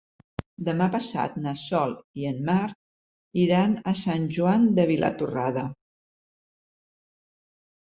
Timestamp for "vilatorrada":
4.95-5.69